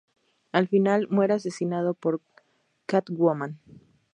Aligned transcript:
Al 0.51 0.67
final 0.67 1.07
muere 1.11 1.35
asesinado 1.35 1.93
por 1.93 2.21
Catwoman. 2.87 3.59